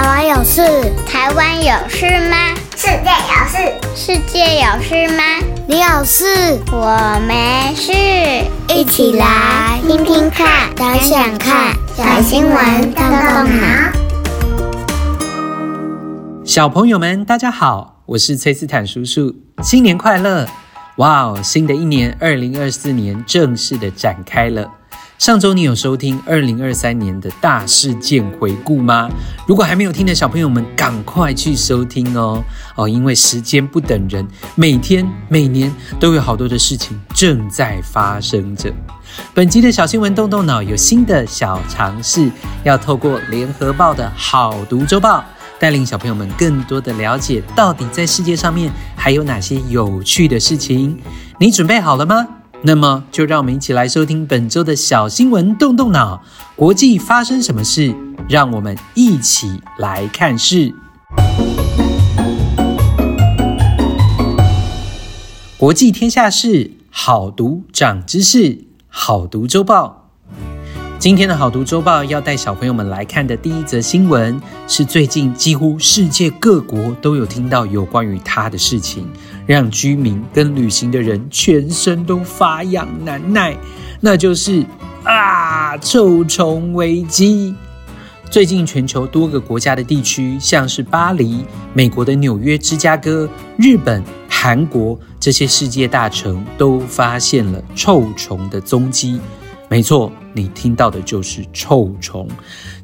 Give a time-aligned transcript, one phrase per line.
[0.00, 0.62] 台湾有事？
[1.06, 2.54] 台湾有事吗？
[2.74, 3.58] 世界有事？
[3.94, 5.22] 世界有事吗？
[5.68, 6.24] 你有事？
[6.72, 7.92] 我没事。
[8.74, 13.92] 一起来听听看，想想看，小新闻动动脑。
[16.46, 20.48] 小朋友们，大家好，我是崔斯坦叔叔，新年快乐！
[20.96, 24.66] 哇哦，新的一年，二零二四年正式的展开了。
[25.20, 29.06] 上周你有收听二零二三年的大事件回顾吗？
[29.46, 32.42] 如果还没有听的小朋友们，赶快去收听哦
[32.74, 35.70] 哦，因为时间不等人，每天每年
[36.00, 38.72] 都有好多的事情正在发生着。
[39.34, 42.30] 本集的小新闻动动脑有新的小尝试，
[42.64, 45.22] 要透过联合报的好读周报，
[45.58, 50.98] 带领小朋友们更多的了解，到底在世界上面还有哪些有趣的事情。
[51.38, 52.26] 你准备好了吗？
[52.62, 56.22] 那么，就让我们一起来收听本周的小新闻，动动脑。
[56.54, 57.94] 国际发生什么事？
[58.28, 60.74] 让我们一起来看事。
[65.56, 70.10] 国际天下事，好读长知识，好读周报。
[70.98, 79.08] 今天的好读周报要带小朋友们来看的第一则新闻，是最近几乎世界各国都有听到有关于它的事情，
[79.50, 83.56] 让居民跟旅行的人全身都发痒难耐，
[84.00, 84.64] 那就是
[85.02, 87.52] 啊，臭虫危机。
[88.30, 99.18] 最近全球多个国家的地区，像是巴黎、美国的纽约、芝加哥、日本、韩国这些世界大城，都发现了臭虫的踪迹。
[99.68, 102.28] 没错，你听到的就是臭虫。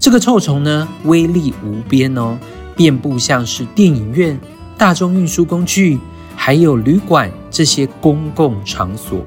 [0.00, 2.36] 这个臭虫呢，威力无边哦，
[2.74, 4.36] 遍布像是电影院、
[4.76, 6.00] 大众运输工具，
[6.46, 9.18] 还有旅馆这些公共场所。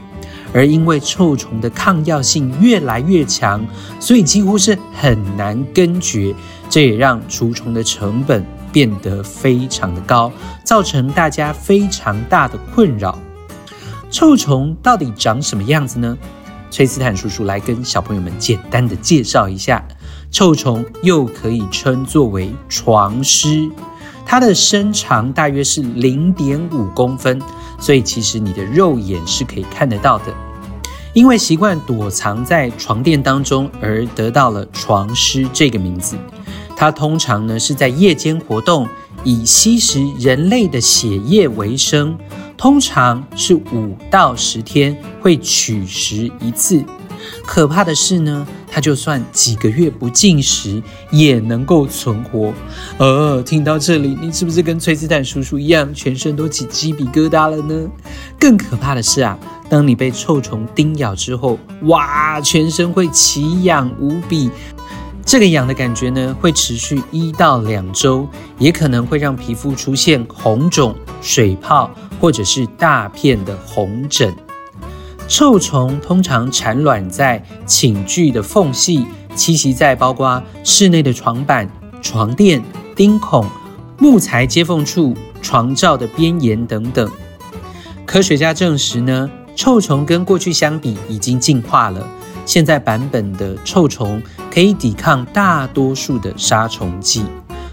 [0.53, 3.61] 而因为臭虫的抗药性越来越强，
[3.99, 6.33] 所以几乎是很难根绝。
[6.69, 10.31] 这也让除虫的成本变得非常的高，
[10.63, 13.19] 造成大家非常大的困扰。
[14.09, 16.17] 臭虫到底长什么样子呢？
[16.71, 19.85] 崔斯坦叔叔来跟小朋友们简单的介绍一下，
[20.31, 23.69] 臭虫又可以称作为床虱，
[24.31, 27.41] 它的身长大约是零点五公分，
[27.79, 30.25] 所以其实你的肉眼是可以看得到的。
[31.13, 36.15] 因为习惯躲藏在床垫当中，而得到了床虱这个名字。
[36.75, 38.87] 它通常呢是在夜间活动，
[39.23, 42.15] 以吸食人类的血液为生。
[42.55, 46.85] 通常是五到十天会取食一次，
[47.45, 50.81] 可怕的是呢，它就算几个月不进食
[51.11, 52.53] 也能够存活。
[52.97, 57.89] 呃，听到这里，你是不是跟崔斯坦叔叔一样，全身都起鸡皮疙瘩了呢？
[58.39, 59.37] 更可怕的是啊，
[59.69, 64.49] 当你被臭虫叮咬之后，哇，全身会奇痒无比。
[65.25, 74.33] 这个痒的感觉呢，会持续一到两周，也可能会让皮肤出现红肿、水泡，或者是大片的红疹。
[75.29, 81.69] 臭虫通常产卵在寝具的缝隙，栖息在包括室内的床板、
[82.01, 82.61] 床垫、
[82.95, 83.45] 钉孔、
[83.99, 87.07] 木材接缝处、床罩的边沿等等。
[88.07, 92.05] 科学家证实呢，臭虫跟过去相比已经进化了。
[92.43, 94.19] 现在版本的臭虫
[94.51, 97.23] 可以抵抗大多数的杀虫剂，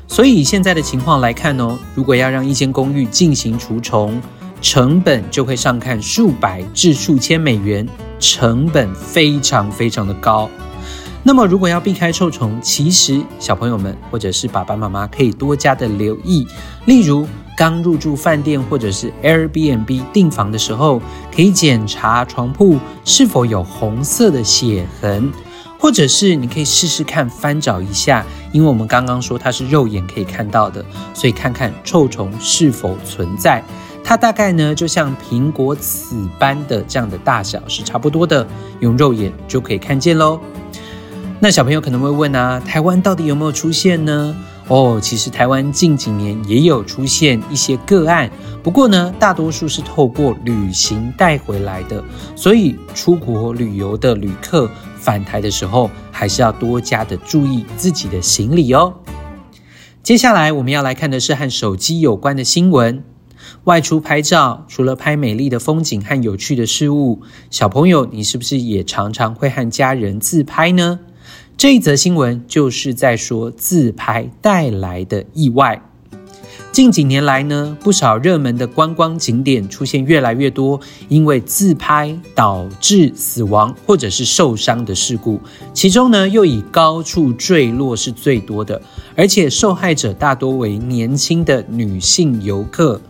[0.07, 4.21] 所以以现在的情况来看哦，如果要让一间公寓进行除虫，
[4.61, 7.87] 成本就会上看数百至数千美元，
[8.19, 10.49] 成本非常非常的高。
[11.23, 16.47] 那么如果要避开臭虫，其实小朋友们或者是爸爸妈妈可以多加的留意，
[16.85, 17.27] 例如。
[17.59, 21.01] 刚入住饭店或者是 Airbnb 订房的时候，
[21.35, 25.33] 可以检查床铺是否有红色的血痕，
[25.79, 30.85] 或者是你可以试试看翻找一下，因为我们刚刚说它是肉眼可以看到的，
[31.15, 33.65] 所以看看臭虫是否存在。
[34.09, 38.47] 它大概呢就像苹果籽般的这样的大小是差不多的，
[38.79, 40.39] 用肉眼就可以看见喽。
[41.41, 44.37] 那小朋友可能会问啊，台湾到底有没有出现呢？
[44.69, 48.31] 哦，其实台湾近几年也有出现一些个案，
[48.63, 52.03] 不过呢，大多数是透过旅行带回来的，
[52.37, 58.95] 所以出国旅游的旅客返台的时候，还是要多加的注意自己的行李哦。
[60.05, 63.03] 接下来我们要来看的是和手机有关的新闻。
[63.65, 71.01] 外出拍照，除了拍美丽的风景和有趣的事物，小朋友，你是不是也常常会和家人自拍呢？
[71.57, 75.83] 这一则新闻就是在说自拍带来的意外。
[76.71, 80.79] 近几年来呢，不少热门的观光景点出现越来越多
[81.09, 85.41] 因为自拍导致死亡或者是受伤的事故，
[85.73, 88.83] 其中呢又以高处坠落是最多的，
[89.17, 93.01] 而且受害者大多为年轻的女性游客。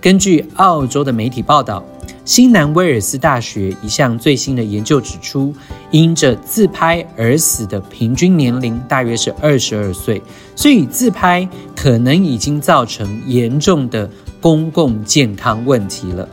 [0.00, 1.84] 根据澳洲的媒体报道。
[2.24, 5.54] 新南威尔斯大学一项最新的研究指出，
[5.90, 10.22] 因着自拍而死的平均年龄大约是二十二岁，
[10.54, 14.10] 所以自拍可能已经造成严重的
[14.42, 16.28] 公共健康问题了。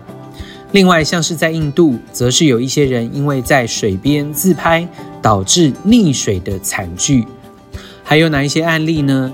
[0.73, 4.85] 另外，像是在印度，则是有一些人因为在水边自拍
[5.21, 7.25] 导致溺水的惨剧。
[8.03, 9.33] 还有哪一些案例呢？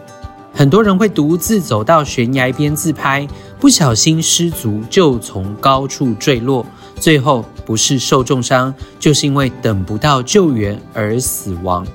[0.54, 3.28] 很多人会独自走到悬崖边自拍。
[3.62, 6.66] 不小心失足就从高处坠落，
[6.96, 11.86] 最后不是受重伤，就是因为等不到救援而死亡。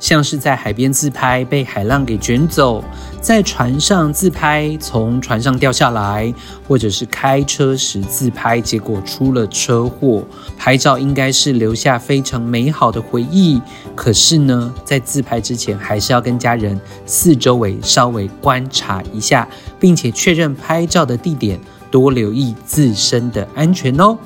[0.00, 2.82] 像是在海边自拍被海浪给卷走，
[3.20, 6.32] 在船上自拍从船上掉下来，
[6.66, 10.24] 或者是开车时自拍结果出了车祸。
[10.56, 13.60] 拍照应该是留下非常美好的回忆，
[13.94, 19.46] 可是呢，在自拍之前还是要跟家人四周围稍微观察一下，
[19.78, 21.60] 并且确认拍照的地点，
[21.90, 24.16] 多留意自身的安全哦。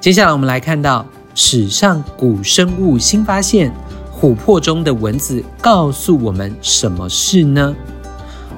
[0.00, 3.72] 接下来我们来看到史上古生物新发现。
[4.18, 7.76] 琥珀中的蚊子告诉我们什么事呢？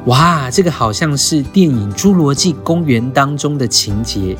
[0.06, 4.37] 哇，这个好像是电影《侏罗纪公园》当中的情节。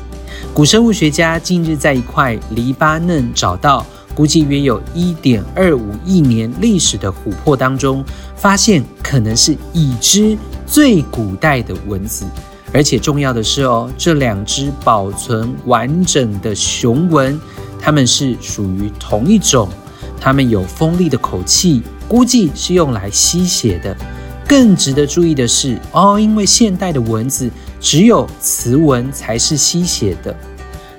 [0.53, 3.85] 古生物学家近日在一块黎巴嫩找到
[4.15, 8.03] 估计约有一点二五亿年历史的琥珀当中，
[8.37, 12.25] 发现可能是已知最古代的蚊子。
[12.71, 17.37] 而且重要的是哦，这两只保存完整的雄蚊，
[17.77, 19.67] 它们是属于同一种。
[20.19, 23.95] 它们有锋利的口器，估计是用来吸血的。
[24.47, 27.49] 更值得注意的是，哦，因为现代的蚊子
[27.79, 30.35] 只有雌蚊才是吸血的。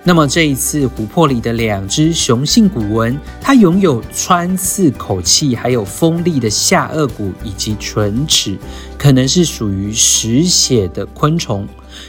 [0.02, 8.56] 那么这一次琥珀里的两只雄性古蚊，它拥有穿刺口器，还有锋利的下颚骨以及唇齿，
[8.96, 11.68] 可能是属于食血的昆虫。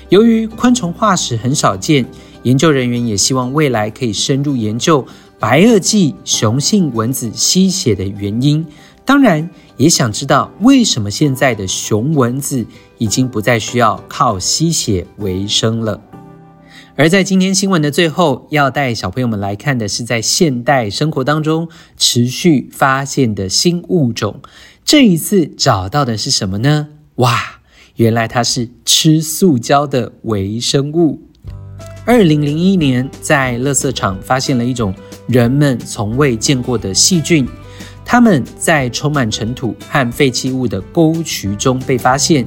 [0.10, 2.06] 由于昆虫化石很少见，
[2.44, 5.06] 研究人员也希望未来可以深入研究。
[5.42, 8.64] 白垩纪雄性蚊子吸血的原因，
[9.04, 12.64] 当然也想知道为什么现在的雄蚊子
[13.00, 16.00] 已经不再需要靠吸血为生了。
[16.96, 21.68] 而在今天新闻的最后，要带小朋友们来看的是在现代生活当中
[21.98, 24.42] 持续发现的新物种。
[24.86, 26.90] 这一次找到的是什么呢？
[27.16, 27.62] 哇，
[27.96, 31.20] 原来它是吃塑胶的微生物。
[32.06, 34.94] 二零零一年，在垃圾场发现了一种
[35.32, 37.48] 人们从未见过的细菌，
[38.04, 42.46] 它们在充满尘土和废弃物的沟渠中被发现，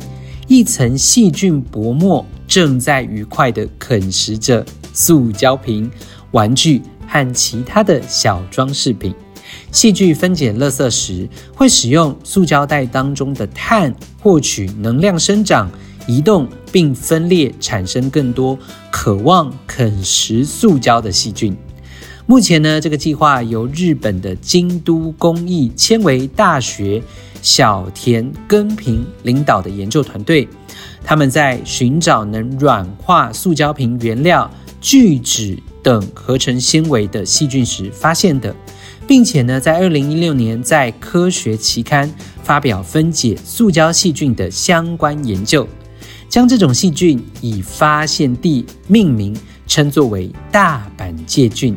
[0.49, 5.91] 一层细菌薄膜正在愉快地啃食着塑胶瓶、
[6.33, 9.15] 玩具和其他的小装饰品。
[9.73, 15.71] 细菌分解垃圾时，会使用塑胶袋当中的碳获取能量生长。
[16.07, 18.59] 移动并分裂，产生更多
[18.91, 21.57] 渴望啃食塑胶的细菌。
[22.27, 27.03] 目前呢，这个计划由日本的京都工艺纤维大学
[27.43, 30.49] 小田耕平领导的研究团队，
[31.05, 34.51] 他们在寻找能软化塑胶瓶原料
[34.81, 38.57] 聚酯等合成纤维的细菌时发现的，
[39.07, 42.11] 并且呢，在二零一六年在科学期刊
[42.43, 45.69] 发表分解塑胶细菌的相关研究。
[46.31, 51.77] 将这种细菌以发现地命名，称作为大阪界菌。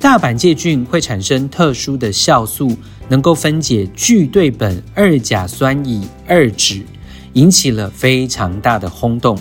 [0.00, 2.70] 大阪介菌会产生特殊的酵素，
[3.08, 6.84] 能够分解聚对苯二甲酸乙二酯，
[7.32, 9.36] 引起了非常大的轰动。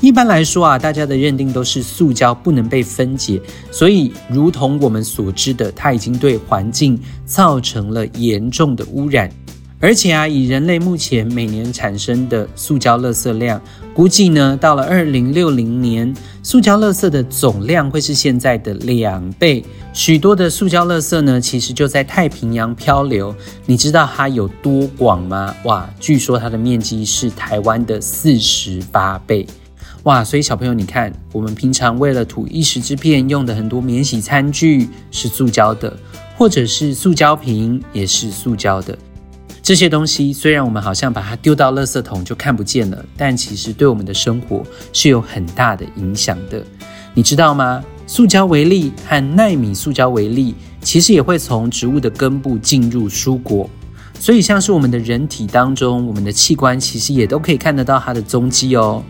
[0.00, 3.40] 一般来说啊，大家的认定都是塑胶不能被分解，
[3.70, 9.30] 所以如同我们所知的，它已经对环境造成了严重的污染。
[9.82, 13.58] 而且啊，以人类目前每年产生的塑胶垃圾量，
[13.94, 19.64] 估计呢，到了二零六零年，塑胶垃圾的总量会是现在的两倍。
[19.94, 23.34] 许多的塑胶垃圾呢，其实就在太平洋漂流。
[23.64, 25.54] 你知道它有多广吗？
[25.64, 29.46] 哇，据说它的面积是台湾的四十八倍。
[30.02, 35.98] 哇，所以小朋友，你看，我们平常为了吐一时之片用的很多免洗餐具是塑胶的，
[36.36, 38.96] 或者是塑胶瓶也是塑胶的。
[39.62, 46.64] 这些东西虽然我们好像把它丢到垃圾桶就看不见了，但其实对我们的生活是有很大的影响的。
[47.14, 47.82] 你知道吗？
[48.06, 53.68] 塑胶微粒和奈米塑胶微粒其实也会从植物的根部进入蔬果。
[54.18, 59.02] 所以像是我们的人体当中，我们的器官其实也都可以看得到它的踪迹哦。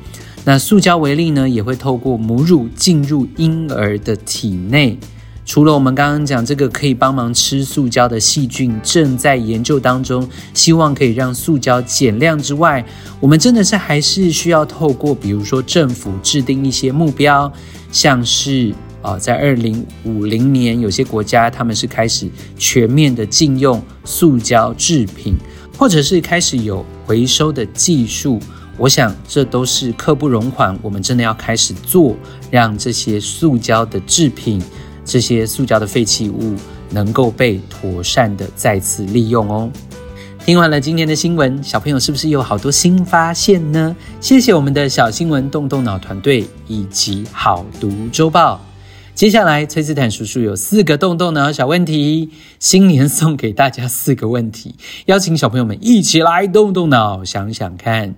[0.44, 4.98] 那塑胶微粒呢，也会透过母乳进入婴儿的体内。
[5.50, 12.86] 除了我们刚刚讲这个可以帮忙吃塑胶的细菌正在研究当中，希望可以让塑胶减量之外，
[13.18, 17.52] 我们真的是还是需要透过，比如说政府制定一些目标，
[17.90, 25.34] 像是啊，在二零五零年，有些国家他们是开始全面的禁用塑胶制品，
[25.76, 28.38] 或者是开始有回收的技术。
[28.78, 32.14] 我想这都是刻不容缓，我们真的要开始做，
[32.52, 34.62] 让这些塑胶的制品。
[35.10, 36.54] 这些塑胶的废弃物
[36.90, 39.68] 能够被妥善的再次利用哦。
[40.46, 43.96] 听完了今天的新闻，小朋友是不是有好多新发现呢？
[44.20, 48.60] 谢谢我们的小新闻动动脑团队以及好读周报。
[49.16, 54.76] 接下来，崔斯坦叔叔有四个动动脑小问题，新年送给大家四个问题，
[55.06, 58.14] 邀请小朋友们一起来动动脑，想想看。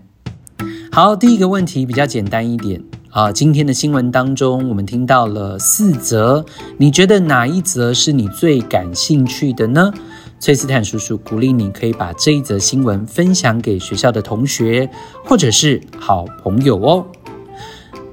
[0.92, 2.82] 好，第一个问题比较简单一点。
[3.12, 6.46] 啊，今天的新闻当中，我们听到了四则，
[6.78, 9.92] 你觉得哪一则是你最感兴趣的呢？
[10.40, 14.88] 崔斯坦叔叔鼓励你可以把这一则新闻分享给学校的同学
[15.26, 17.04] 或者是好朋友哦。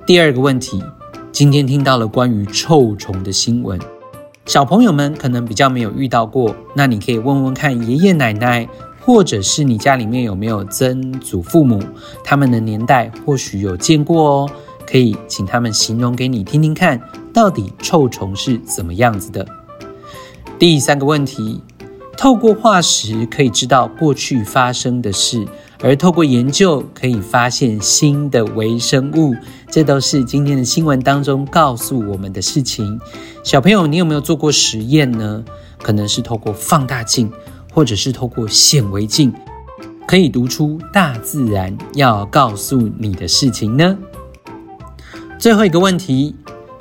[0.05, 0.83] 第二个问题，
[1.31, 3.79] 今天听到了关于臭虫的新闻，
[4.47, 8.67] 小朋友们可能比较没有遇到过，那你可以问问看爷爷奶奶，
[8.99, 11.81] 或者是你家里面有没有曾祖父母，
[12.21, 14.49] 他们的年代或许有见过哦。
[14.89, 16.99] 可以请他们形容给你听听看，
[17.31, 19.45] 到底臭虫是怎么样子的？
[20.57, 21.61] 第三个问题，
[22.17, 25.47] 透过化石可以知道过去发生的事，
[25.83, 29.35] 而透过研究可以发现新的微生物，
[29.69, 32.99] 这都是今天的新闻当中告诉我们的事情。
[33.43, 35.45] 小朋友，你有没有做过实验呢？
[35.77, 37.31] 可能是透过放大镜，
[37.71, 39.31] 或者是透过显微镜，
[40.07, 43.95] 可以读出大自然要告诉你的事情呢？
[45.39, 46.35] 最后一个问题，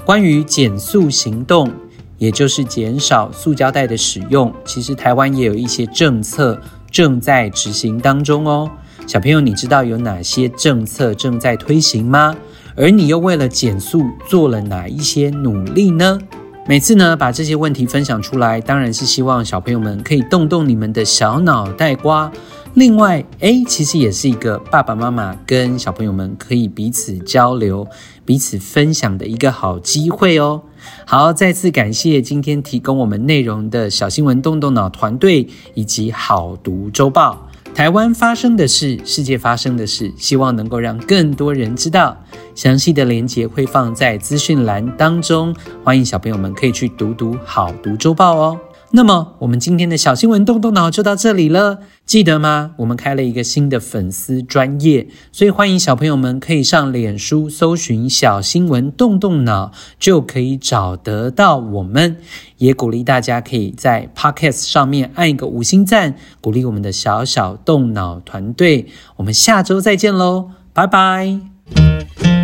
[0.05, 1.71] 关于减塑行动，
[2.19, 6.61] 也就是减少塑胶袋的使用，其实台湾也有一些政策
[6.91, 8.69] 正在执行当中哦。
[9.07, 12.35] 小朋友，你知道有哪些政策正在推行吗？
[12.75, 16.19] 而你又为了减塑做了哪一些努力呢？
[16.67, 22.31] 每次呢，把这些问题分享出来，当然是希望小朋友们可以动动你们的小脑袋瓜。
[22.75, 27.87] 另外，诶，其实也是一个爸爸妈妈跟小朋友们可以彼此交流、
[28.28, 30.61] 彼此分享的一个好机会哦。
[31.06, 37.49] 好，再次感谢今天提供我们内容的小新闻动动脑团队以及好读周报。
[37.75, 42.14] 台湾发生的事，世界发生的事，希望能够让更多人知道。
[42.54, 48.61] 详细的连结会放在资讯栏当中，欢迎小朋友们可以去读读好读周报哦。
[48.90, 52.73] 那么，我们今天的小新闻动动脑就到这里了，记得吗？
[52.78, 62.16] 我们开了一个新的粉丝专业，所以欢迎小朋友们可以上脸书搜寻“小新闻动动脑”，就可以找得到我们。
[62.57, 68.87] 也鼓励大家可以在 Podcast 上面按一个五星赞，鼓励我们的小小动脑团队。
[69.16, 72.38] 我们下周再见喽，拜拜。